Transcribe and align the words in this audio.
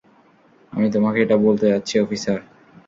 আমি 0.73 0.87
তোমাকে 0.91 1.17
এটা 1.21 1.37
বলতে 1.45 1.65
যাচ্ছি, 1.67 1.95
অফিসার। 1.99 2.39